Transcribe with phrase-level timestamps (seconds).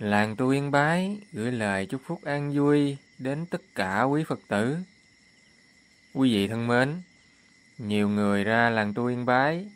[0.00, 4.40] Làng tu Yên Bái gửi lời chúc phúc an vui đến tất cả quý Phật
[4.48, 4.76] tử.
[6.14, 7.02] Quý vị thân mến,
[7.78, 9.66] nhiều người ra làng tu Yên Bái.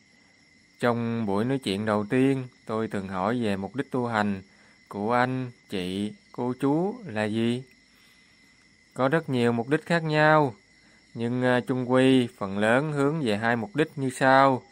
[0.81, 4.43] Trong buổi nói chuyện đầu tiên, tôi từng hỏi về mục đích tu hành
[4.89, 7.63] của anh, chị, cô chú là gì?
[8.95, 10.55] Có rất nhiều mục đích khác nhau,
[11.15, 14.63] nhưng à, chung quy phần lớn hướng về hai mục đích như sau.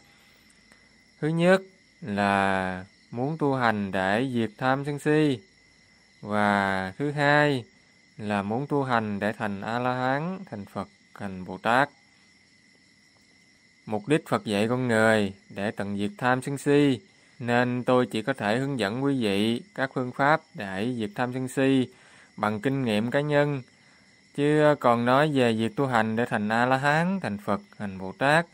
[1.21, 1.61] Thứ nhất
[2.01, 5.39] là muốn tu hành để diệt tham sân si.
[6.21, 7.63] Và thứ hai
[8.17, 10.87] là muốn tu hành để thành A-la-hán, thành Phật,
[11.19, 11.89] thành Bồ Tát.
[13.85, 16.99] Mục đích Phật dạy con người để tận diệt tham sân si,
[17.39, 21.33] nên tôi chỉ có thể hướng dẫn quý vị các phương pháp để diệt tham
[21.33, 21.87] sân si
[22.37, 23.61] bằng kinh nghiệm cá nhân.
[24.35, 28.45] Chứ còn nói về việc tu hành để thành A-la-hán, thành Phật, thành Bồ Tát,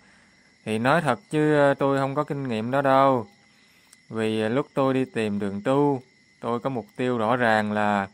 [0.65, 3.27] thì nói thật chứ tôi không có kinh nghiệm đó đâu.
[4.09, 6.01] Vì à, lúc tôi đi tìm đường tu,
[6.39, 8.07] tôi có mục tiêu rõ ràng là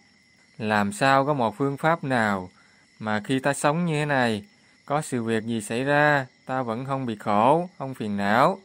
[0.57, 2.49] làm sao có một phương pháp nào
[2.99, 4.43] mà khi ta sống như thế này,
[4.85, 8.59] có sự việc gì xảy ra, ta vẫn không bị khổ, không phiền não.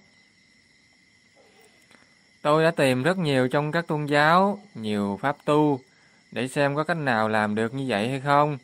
[2.42, 5.80] Tôi đã tìm rất nhiều trong các tôn giáo, nhiều pháp tu,
[6.32, 8.58] để xem có cách nào làm được như vậy hay không.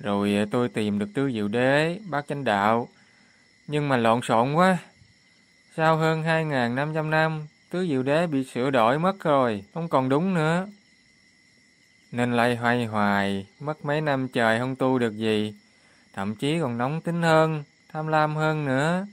[0.00, 2.88] Rồi à, tôi tìm được tư diệu đế, bác chánh đạo,
[3.66, 4.78] nhưng mà lộn xộn quá.
[5.76, 7.46] Sau hơn 2.500 năm,
[7.76, 10.66] tứ diệu đế bị sửa đổi mất rồi, không còn đúng nữa.
[12.12, 15.54] Nên lại hoay hoài, mất mấy năm trời không tu được gì,
[16.12, 19.06] thậm chí còn nóng tính hơn, tham lam hơn nữa.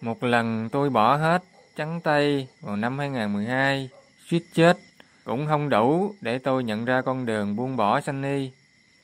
[0.00, 1.44] Một lần tôi bỏ hết
[1.76, 3.88] trắng tay vào năm 2012,
[4.28, 4.78] suýt chết,
[5.24, 8.50] cũng không đủ để tôi nhận ra con đường buông bỏ sanh ni.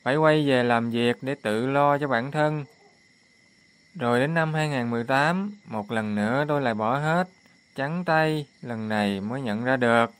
[0.03, 2.65] Phải quay về làm việc để tự lo cho bản thân.
[3.95, 7.27] Rồi đến năm 2018, một lần nữa tôi lại bỏ hết,
[7.75, 10.11] trắng tay, lần này mới nhận ra được.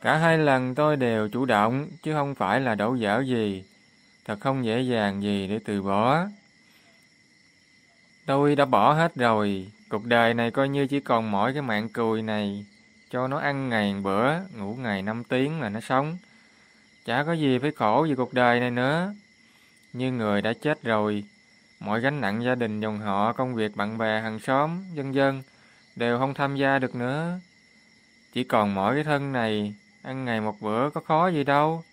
[0.00, 3.64] Cả hai lần tôi đều chủ động, chứ không phải là đổ dở gì.
[4.24, 6.26] Thật không dễ dàng gì để từ bỏ.
[8.26, 11.88] Tôi đã bỏ hết rồi, cuộc đời này coi như chỉ còn mỗi cái mạng
[11.88, 12.66] cùi này,
[13.10, 16.16] cho nó ăn ngày bữa, ngủ ngày 5 tiếng là nó sống.
[17.04, 19.14] Chả có gì phải khổ vì cuộc đời này nữa.
[19.92, 21.24] Như người đã chết rồi,
[21.80, 25.42] mọi gánh nặng gia đình dòng họ, công việc bạn bè, hàng xóm, dân dân
[25.98, 27.40] đều không tham gia được nữa.
[28.32, 31.84] Chỉ còn mỗi cái thân này, ăn ngày một bữa có khó gì đâu.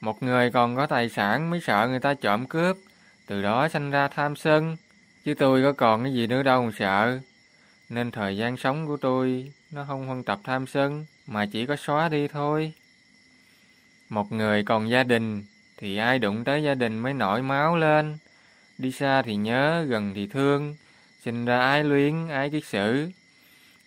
[0.00, 2.76] Một người còn có tài sản mới sợ người ta trộm cướp,
[3.26, 4.76] từ đó sanh ra tham sân,
[5.24, 7.18] chứ tôi có còn cái gì nữa đâu mà sợ.
[7.88, 11.76] Nên thời gian sống của tôi nó không phân tập tham sân, mà chỉ có
[11.76, 12.72] xóa đi thôi.
[14.08, 15.44] Một người còn gia đình,
[15.76, 18.18] thì ai đụng tới gia đình mới nổi máu lên.
[18.78, 20.76] Đi xa thì nhớ, gần thì thương,
[21.28, 23.10] sinh ra ái luyến, ái kiết sử.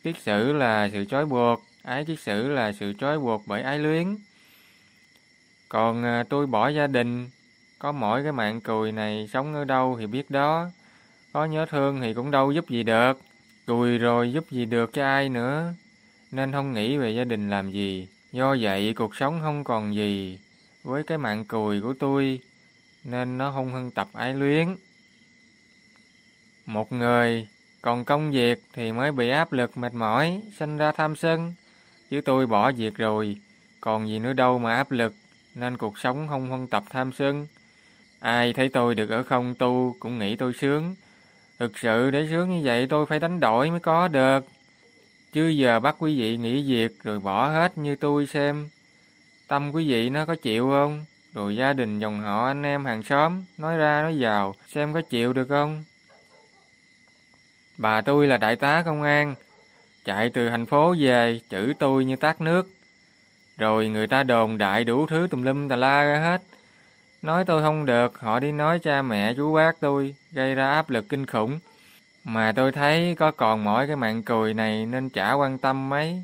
[0.04, 3.80] Kiết sử là sự trói buộc, ái kiết sử là sự trói buộc bởi ái
[3.80, 4.18] luyến.
[5.70, 7.30] Còn à, tôi bỏ gia đình,
[7.80, 10.70] có mỗi cái mạng cùi này sống ở đâu thì biết đó.
[11.34, 13.22] Có nhớ thương thì cũng đâu giúp gì được.
[13.68, 15.74] Cùi rồi giúp gì được cho ai nữa.
[16.32, 18.08] Nên không nghĩ về gia đình làm gì.
[18.32, 20.40] Do vậy cuộc sống không còn gì
[20.84, 22.40] với cái mạng cùi của tôi.
[23.04, 24.76] Nên nó không hân tập ái luyến.
[26.66, 27.48] Một người
[27.82, 31.54] còn công việc thì mới bị áp lực mệt mỏi, sinh ra tham sân.
[32.10, 33.38] Chứ tôi bỏ việc rồi,
[33.82, 35.14] còn gì nữa đâu mà áp lực,
[35.56, 37.48] nên cuộc sống không phân tập tham sân.
[38.20, 40.96] Ai thấy tôi được ở không tu cũng nghĩ tôi sướng.
[41.60, 44.46] Thực sự để sướng như vậy tôi phải đánh đổi mới có được.
[45.34, 48.70] Chứ giờ bắt quý vị nghỉ việc rồi bỏ hết như tôi xem.
[49.48, 51.06] Tâm quý vị nó có chịu không?
[51.34, 55.02] Rồi gia đình dòng họ anh em hàng xóm nói ra nói vào xem có
[55.02, 55.84] chịu được không?
[57.82, 59.36] Bà tôi là đại tá công an,
[60.06, 62.70] chạy từ thành phố về chửi tôi như tát nước.
[63.58, 66.42] Rồi người ta đồn đại đủ thứ tùm lum tà la ra hết.
[67.22, 70.90] Nói tôi không được, họ đi nói cha mẹ chú bác tôi, gây ra áp
[70.90, 71.60] lực kinh khủng.
[72.24, 76.24] Mà tôi thấy có còn mỗi cái mạng cười này nên chả quan tâm mấy.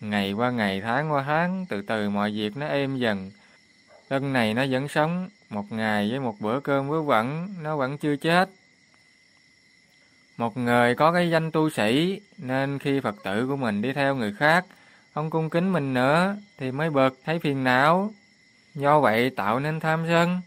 [0.00, 3.30] Ngày qua ngày, tháng qua tháng, từ từ mọi việc nó êm dần.
[4.10, 7.98] Lần này nó vẫn sống, một ngày với một bữa cơm vớ vẩn, nó vẫn
[7.98, 8.48] chưa chết.
[10.36, 14.14] Một người có cái danh tu sĩ, nên khi Phật tử của mình đi theo
[14.14, 14.64] người khác,
[15.14, 18.10] không cung kính mình nữa, thì mới bực, thấy phiền não.
[18.74, 20.40] Do vậy tạo nên tham sân.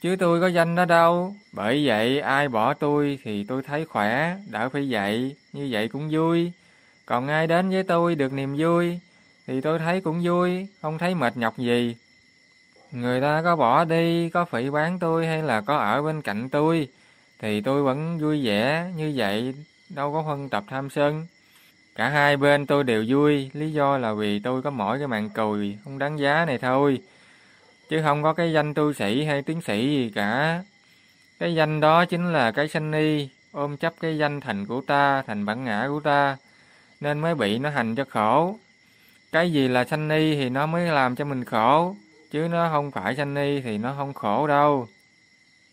[0.00, 1.34] Chứ tôi có danh đó đâu.
[1.52, 6.08] Bởi vậy ai bỏ tôi thì tôi thấy khỏe, đỡ phải vậy, như vậy cũng
[6.12, 6.52] vui.
[7.06, 8.98] Còn ai đến với tôi được niềm vui,
[9.46, 11.96] thì tôi thấy cũng vui, không thấy mệt nhọc gì.
[12.92, 16.48] Người ta có bỏ đi, có phỉ bán tôi hay là có ở bên cạnh
[16.48, 16.88] tôi,
[17.44, 19.54] thì tôi vẫn vui vẻ như vậy,
[19.88, 21.26] đâu có phân tập tham sân.
[21.94, 25.30] Cả hai bên tôi đều vui, lý do là vì tôi có mỗi cái mạng
[25.34, 26.98] cùi không đáng giá này thôi.
[27.88, 30.62] Chứ không có cái danh tu sĩ hay tiến sĩ gì cả.
[31.38, 35.22] Cái danh đó chính là cái sanh ni, ôm chấp cái danh thành của ta,
[35.22, 36.36] thành bản ngã của ta,
[37.00, 38.56] nên mới bị nó hành cho khổ.
[39.32, 41.96] Cái gì là sanh ni thì nó mới làm cho mình khổ,
[42.30, 44.88] chứ nó không phải sanh ni thì nó không khổ đâu.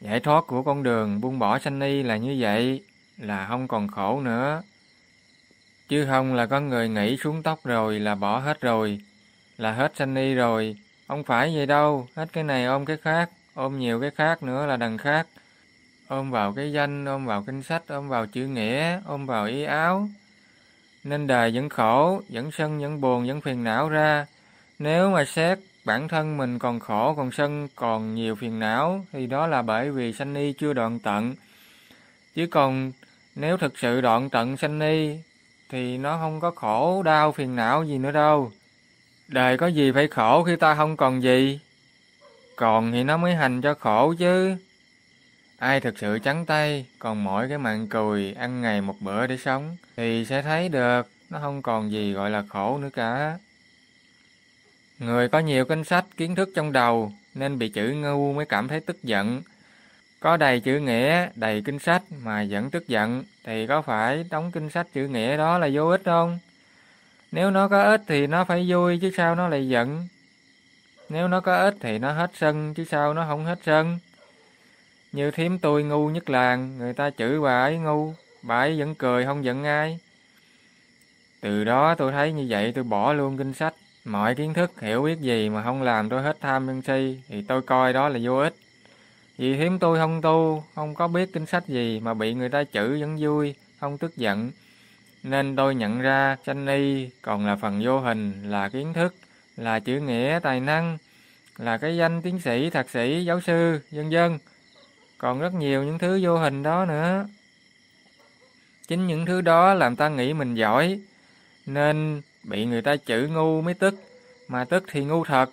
[0.01, 2.83] Giải thoát của con đường buông bỏ sanh ni là như vậy,
[3.18, 4.62] là không còn khổ nữa.
[5.89, 9.01] Chứ không là con người nghĩ xuống tóc rồi là bỏ hết rồi,
[9.57, 10.75] là hết sanh ni rồi.
[11.07, 14.65] Không phải vậy đâu, hết cái này ôm cái khác, ôm nhiều cái khác nữa
[14.65, 15.27] là đằng khác.
[16.07, 19.63] Ôm vào cái danh, ôm vào kinh sách, ôm vào chữ nghĩa, ôm vào ý
[19.63, 20.09] áo.
[21.03, 24.25] Nên đời vẫn khổ, vẫn sân, vẫn buồn, vẫn phiền não ra.
[24.80, 29.27] Nếu mà xét bản thân mình còn khổ, còn sân, còn nhiều phiền não, thì
[29.27, 31.35] đó là bởi vì sanh ni chưa đoạn tận.
[32.35, 32.91] Chứ còn
[33.35, 35.17] nếu thực sự đoạn tận sanh ni,
[35.69, 38.51] thì nó không có khổ, đau, phiền não gì nữa đâu.
[39.27, 41.59] Đời có gì phải khổ khi ta không còn gì?
[42.55, 44.55] Còn thì nó mới hành cho khổ chứ.
[45.57, 49.37] Ai thực sự trắng tay, còn mỗi cái mạng cùi ăn ngày một bữa để
[49.37, 53.37] sống, thì sẽ thấy được nó không còn gì gọi là khổ nữa cả.
[55.01, 58.68] Người có nhiều kinh sách, kiến thức trong đầu, nên bị chữ ngu mới cảm
[58.68, 59.42] thấy tức giận.
[60.19, 64.51] Có đầy chữ nghĩa, đầy kinh sách mà vẫn tức giận, thì có phải đóng
[64.51, 66.39] kinh sách chữ nghĩa đó là vô ích không?
[67.31, 70.07] Nếu nó có ích thì nó phải vui chứ sao nó lại giận.
[71.09, 74.00] Nếu nó có ích thì nó hết sân chứ sao nó không hết sân.
[75.12, 78.95] Như thím tôi ngu nhất làng, người ta chửi bà ấy ngu, bà ấy vẫn
[78.95, 80.00] cười không giận ai.
[81.42, 83.74] Từ đó tôi thấy như vậy tôi bỏ luôn kinh sách.
[84.06, 87.42] Mọi kiến thức hiểu biết gì mà không làm tôi hết tham sân si thì
[87.42, 88.56] tôi coi đó là vô ích.
[89.38, 92.63] Vì hiếm tôi không tu, không có biết kinh sách gì mà bị người ta
[92.74, 94.51] chửi vẫn vui, không tức giận.
[95.24, 99.15] Nên tôi nhận ra sanh y còn là phần vô hình, là kiến thức,
[99.57, 100.98] là chữ nghĩa, tài năng,
[101.57, 104.39] là cái danh tiến sĩ, thạc sĩ, giáo sư, vân vân.
[105.18, 107.25] Còn rất nhiều những thứ vô hình đó nữa.
[108.88, 111.00] Chính những thứ đó làm ta nghĩ mình giỏi,
[111.65, 113.95] nên bị người ta chửi ngu mới tức,
[114.47, 115.49] mà tức thì ngu thật.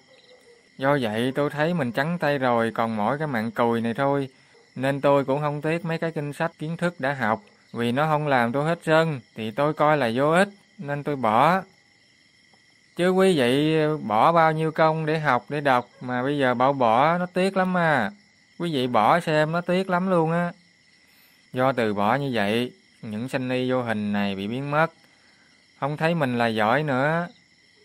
[0.78, 4.28] Do vậy tôi thấy mình trắng tay rồi còn mỗi cái mạng cùi này thôi,
[4.76, 7.42] nên tôi cũng không tiếc mấy cái kinh sách kiến thức đã học,
[7.72, 10.48] vì nó không làm tôi hết sân, thì tôi coi là vô ích,
[10.78, 11.62] nên tôi bỏ.
[12.96, 16.72] Chứ quý vị bỏ bao nhiêu công để học, để đọc, mà bây giờ bảo
[16.72, 18.10] bỏ nó tiếc lắm à.
[18.58, 20.52] Quý vị bỏ xem nó tiếc lắm luôn á.
[21.52, 24.86] Do từ bỏ như vậy, những sanh ni vô hình này bị biến mất.
[25.80, 27.28] Không thấy mình là giỏi nữa,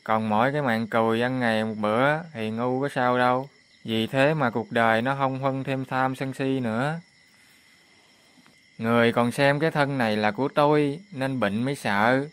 [0.03, 3.49] còn mỗi cái mạng cùi ăn ngày một bữa thì ngu có sao đâu.
[3.83, 6.99] Vì thế mà cuộc đời nó không huân thêm tham sân si nữa.
[8.77, 12.27] Người còn xem cái thân này là của tôi nên bệnh mới sợ.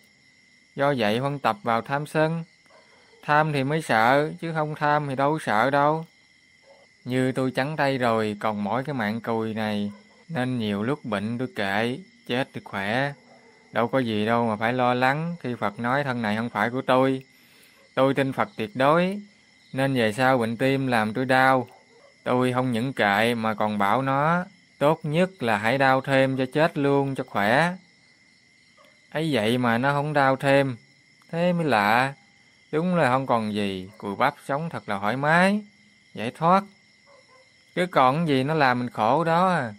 [0.77, 2.45] Do vậy huân tập vào tham sân.
[3.23, 6.05] Tham thì mới sợ, chứ không tham thì đâu sợ đâu.
[7.05, 9.93] Như tôi trắng tay rồi, còn mỗi cái mạng cùi này,
[10.29, 13.13] nên nhiều lúc bệnh tôi kệ, chết thì khỏe.
[13.73, 16.71] Đâu có gì đâu mà phải lo lắng khi Phật nói thân này không phải
[16.71, 17.25] của tôi.
[17.95, 19.21] Tôi tin Phật tuyệt đối,
[19.73, 21.69] nên về sau bệnh tim làm tôi đau.
[22.25, 24.45] Tôi không những kệ mà còn bảo nó,
[24.79, 27.77] tốt nhất là hãy đau thêm cho chết luôn cho khỏe.
[29.11, 30.77] ấy vậy mà nó không đau thêm,
[31.31, 32.15] thế mới lạ.
[32.73, 35.61] Đúng là không còn gì, cùi bắp sống thật là thoải mái,
[36.15, 36.65] giải thoát.
[37.75, 39.75] Cứ còn gì nó làm mình khổ đó à.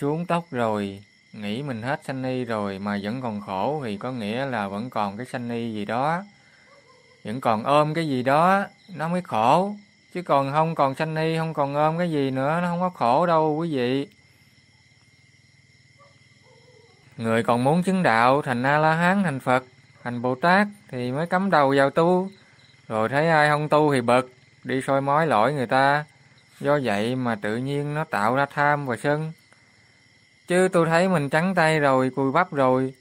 [0.00, 1.02] Xuống tóc rồi,
[1.40, 4.90] nghĩ mình hết sanh ni rồi mà vẫn còn khổ thì có nghĩa là vẫn
[4.90, 6.22] còn cái sanh ni gì đó.
[7.24, 8.64] Vẫn còn ôm cái gì đó,
[8.94, 9.74] nó mới khổ.
[10.14, 12.90] Chứ còn không còn sanh ni, không còn ôm cái gì nữa, nó không có
[12.90, 14.06] khổ đâu, quý vị.
[17.16, 19.64] Người còn muốn chứng đạo, thành a la hán thành phật,
[20.02, 22.30] thành bồ tát thì mới cắm đầu vào tu.
[22.88, 24.32] Rồi thấy ai không tu thì bực,
[24.64, 26.04] đi soi mói lỗi người ta.
[26.60, 29.32] Do vậy mà tự nhiên nó tạo ra tham và sân
[30.46, 32.94] chứ tôi thấy mình trắng tay rồi cùi bắp rồi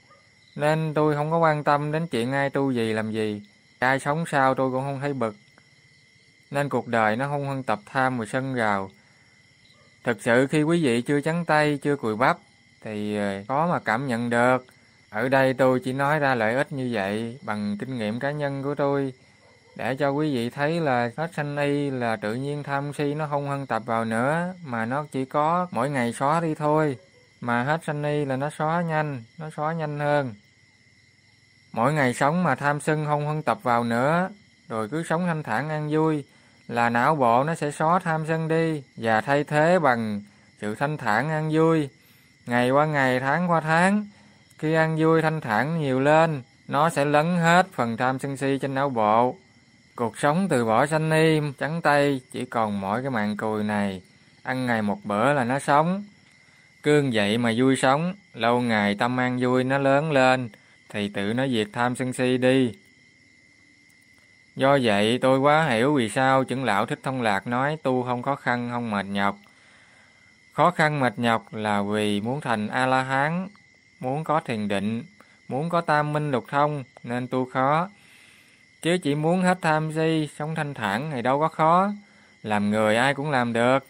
[0.55, 3.41] nên tôi không có quan tâm đến chuyện ai tu gì làm gì
[3.83, 5.35] ai sống sao tôi cũng không thấy bực.
[6.51, 8.89] Nên cuộc đời nó không hơn tập tham và sân gào.
[10.03, 12.37] Thực sự khi quý vị chưa trắng tay, chưa cùi bắp,
[12.81, 14.65] thì ờ, có mà cảm nhận được.
[15.09, 18.63] Ở đây tôi chỉ nói ra lợi ích như vậy bằng kinh nghiệm cá nhân
[18.63, 19.13] của tôi
[19.75, 23.27] để cho quý vị thấy là hết sanh y là tự nhiên tham si nó
[23.27, 26.97] không hân tập vào nữa mà nó chỉ có mỗi ngày xóa đi thôi
[27.43, 30.33] mà hết sanh y là nó xóa nhanh nó xóa nhanh hơn
[31.73, 34.29] Mỗi ngày sống mà tham sân không hân tập vào nữa,
[34.69, 36.23] rồi cứ sống thanh thản an vui,
[36.67, 40.21] là não bộ nó sẽ xóa tham sân đi và thay thế bằng
[40.61, 41.89] sự thanh thản an vui.
[42.45, 44.07] Ngày qua ngày, tháng qua tháng,
[44.57, 48.57] khi an vui thanh thản nhiều lên, nó sẽ lấn hết phần tham sân si
[48.61, 49.35] trên não bộ.
[49.95, 54.01] Cuộc sống từ bỏ sanh ni, trắng tay, chỉ còn mỗi cái mạng cùi này.
[54.43, 56.03] Ăn ngày một bữa là nó sống.
[56.83, 60.49] Cương vậy mà vui sống, lâu ngày tâm an vui nó lớn lên,
[60.89, 62.73] thì tự nó diệt tham sân si đi.
[64.55, 68.21] Do vậy tôi quá hiểu vì sao chứng lão Thích Thông Lạc nói tu không
[68.21, 69.37] khó khăn, không mệt nhọc.
[70.53, 73.47] Khó khăn mệt nhọc là vì muốn thành A-la-hán,
[73.99, 75.03] muốn có thiền định,
[75.47, 77.89] muốn có tam minh lục thông nên tu khó.
[78.81, 81.91] Chứ chỉ muốn hết tham si, sống thanh thản thì đâu có khó.
[82.43, 83.85] Làm người ai cũng làm được.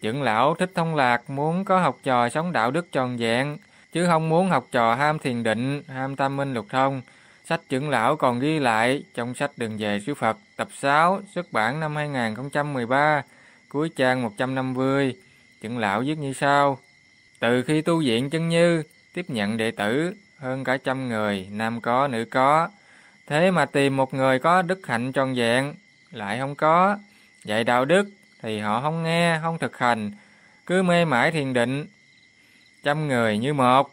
[0.00, 3.58] Trưởng lão Thích Thông Lạc muốn có học trò sống đạo đức tròn vẹn,
[3.92, 7.02] chứ không muốn học trò ham thiền định, ham tam minh lục thông.
[7.44, 11.52] Sách trưởng lão còn ghi lại trong sách Đường về sư Phật tập 6 xuất
[11.52, 13.22] bản năm 2013,
[13.68, 15.16] cuối trang 150.
[15.62, 16.78] Trưởng lão viết như sau:
[17.38, 18.82] Từ khi tu viện chân như
[19.14, 22.68] tiếp nhận đệ tử hơn cả trăm người, nam có, nữ có.
[23.26, 25.74] Thế mà tìm một người có đức hạnh tròn vẹn,
[26.10, 26.98] lại không có.
[27.44, 28.08] Dạy đạo đức
[28.42, 30.10] thì họ không nghe, không thực hành,
[30.66, 31.86] cứ mê mãi thiền định.
[32.82, 33.90] Trăm người như một.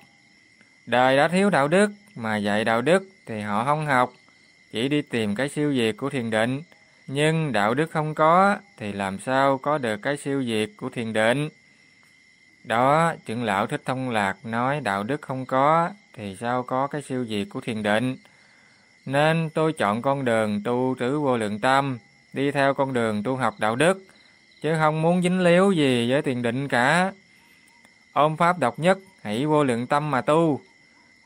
[0.85, 4.13] Đời đã thiếu đạo đức, mà dạy đạo đức thì họ không học,
[4.71, 6.61] chỉ đi tìm cái siêu việt của thiền định.
[7.07, 11.13] Nhưng đạo đức không có, thì làm sao có được cái siêu việt của thiền
[11.13, 11.49] định?
[12.63, 17.01] Đó, trưởng lão Thích Thông Lạc nói đạo đức không có, thì sao có cái
[17.01, 18.17] siêu diệt của thiền định.
[19.05, 21.97] Nên tôi chọn con đường tu trữ vô lượng tâm,
[22.33, 24.03] đi theo con đường tu học đạo đức,
[24.61, 27.11] chứ không muốn dính líu gì với thiền định cả.
[28.13, 30.61] Ôm pháp độc nhất, hãy vô lượng tâm mà tu,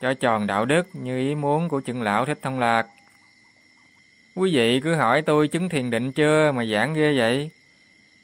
[0.00, 2.86] cho tròn đạo đức như ý muốn của chừng lão Thích Thông Lạc.
[4.34, 7.50] Quý vị cứ hỏi tôi chứng thiền định chưa mà giảng ghê vậy?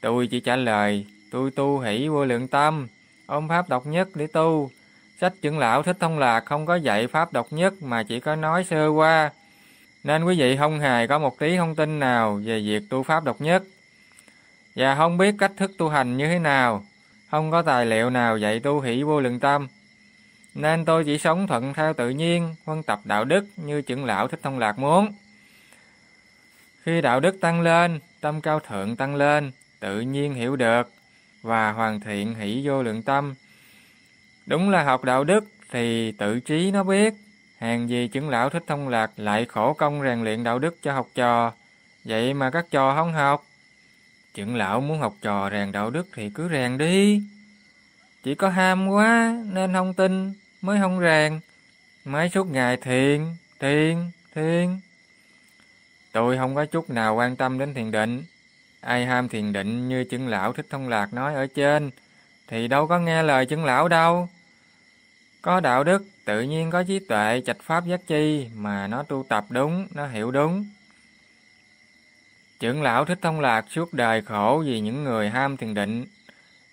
[0.01, 2.87] Tôi chỉ trả lời, tôi tu hỷ vô lượng tâm,
[3.25, 4.71] ôm pháp độc nhất để tu.
[5.21, 8.35] Sách trưởng lão Thích Thông Lạc không có dạy pháp độc nhất mà chỉ có
[8.35, 9.31] nói sơ qua.
[10.03, 13.23] Nên quý vị không hề có một tí thông tin nào về việc tu pháp
[13.23, 13.63] độc nhất.
[14.79, 16.83] Và không biết cách thức tu hành như thế nào.
[17.31, 19.67] Không có tài liệu nào dạy tu hỷ vô lượng tâm.
[20.55, 24.27] Nên tôi chỉ sống thuận theo tự nhiên, phân tập đạo đức như trưởng lão
[24.27, 25.13] Thích Thông Lạc muốn.
[26.83, 30.91] Khi đạo đức tăng lên, tâm cao thượng tăng lên, tự nhiên hiểu được
[31.41, 33.35] và hoàn thiện hỷ vô lượng tâm.
[34.45, 37.13] Đúng là học đạo đức thì tự trí nó biết,
[37.57, 40.93] hàng gì chứng lão thích thông lạc lại khổ công rèn luyện đạo đức cho
[40.93, 41.51] học trò,
[42.05, 43.43] vậy mà các trò không học.
[44.39, 47.23] Trưởng lão muốn học trò rèn đạo đức thì cứ rèn đi.
[48.23, 51.39] Chỉ có ham quá nên không tin mới không rèn.
[52.05, 53.25] Mới suốt ngày thiền,
[53.59, 53.97] thiền,
[54.35, 54.79] thiền.
[56.11, 58.23] Tôi không có chút nào quan tâm đến thiền định.
[58.81, 61.91] Ai ham thiền định như chứng lão Thích Thông Lạc nói ở trên,
[62.47, 64.29] thì đâu có nghe lời chứng lão đâu.
[65.41, 69.25] Có đạo đức, tự nhiên có trí tuệ, trạch pháp giác chi, mà nó tu
[69.29, 70.65] tập đúng, nó hiểu đúng.
[72.59, 76.05] Trưởng lão Thích Thông Lạc suốt đời khổ vì những người ham thiền định,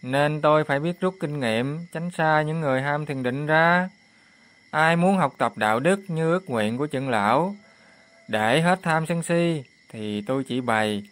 [0.03, 3.89] nên tôi phải biết rút kinh nghiệm, tránh xa những người ham thiền định ra.
[4.71, 7.57] Ai muốn học tập đạo đức như ước nguyện của trưởng lão,
[8.29, 11.03] để hết tham sân si, thì tôi chỉ bày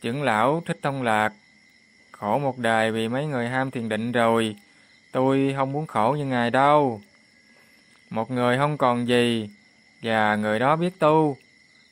[0.00, 1.32] Trưởng lão thích thông lạc,
[2.12, 4.56] khổ một đời vì mấy người ham thiền định rồi,
[5.12, 7.00] tôi không muốn khổ như ngài đâu.
[8.10, 9.50] Một người không còn gì,
[10.02, 11.36] và người đó biết tu,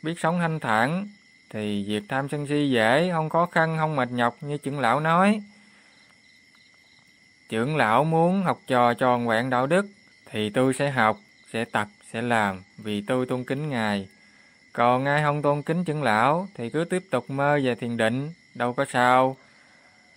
[0.02, 1.08] biết sống thanh thản,
[1.50, 5.00] thì việc tham sân si dễ, không khó khăn, không mệt nhọc như trưởng lão
[5.00, 5.42] nói.
[7.48, 9.86] Trưởng lão muốn học trò tròn vẹn đạo đức,
[10.30, 11.18] thì tôi sẽ học,
[11.52, 14.08] sẽ tập, sẽ làm, vì tôi tôn kính Ngài.
[14.72, 18.32] Còn ai không tôn kính trưởng lão thì cứ tiếp tục mơ về thiền định,
[18.54, 19.36] đâu có sao.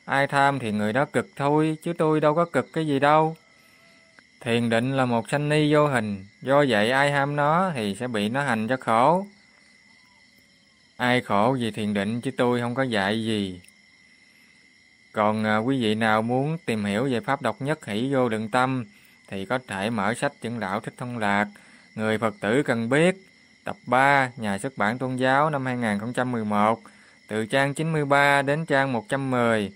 [0.06, 3.36] Ai tham thì người đó cực thôi, chứ tôi đâu có cực cái gì đâu.
[4.42, 8.08] Thiền định là một sanh ni vô hình, do vậy ai ham nó thì sẽ
[8.08, 9.26] bị nó hành cho khổ.
[11.02, 13.62] Ai khổ vì thiền định chứ tôi không có dạy gì.
[15.12, 18.50] Còn à, quý vị nào muốn tìm hiểu về pháp độc nhất hỷ vô đường
[18.50, 18.86] tâm
[19.28, 21.48] thì có thể mở sách Chứng lão thích thông lạc,
[21.96, 23.16] người Phật tử cần biết
[23.64, 26.82] Tập 3, Nhà xuất bản tôn giáo năm 2011,
[27.28, 29.72] từ trang 93 đến trang 110.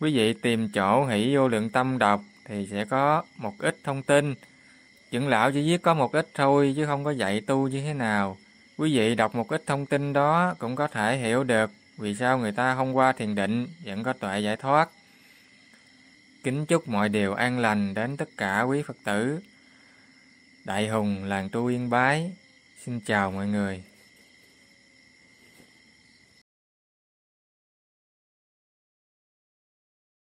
[0.00, 4.02] Quý vị tìm chỗ hỷ vô lượng tâm đọc thì sẽ có một ít thông
[4.02, 4.34] tin.
[5.10, 7.94] Chứng lão chỉ viết có một ít thôi chứ không có dạy tu như thế
[7.94, 8.36] nào.
[8.78, 12.38] Quý vị đọc một ít thông tin đó cũng có thể hiểu được vì sao
[12.38, 14.88] người ta không qua thiền định, vẫn có tuệ giải thoát.
[16.44, 19.40] Kính chúc mọi điều an lành đến tất cả quý Phật tử.
[20.64, 22.32] Đại Hùng làng tu Yên Bái,
[22.84, 23.82] Xin chào mọi người.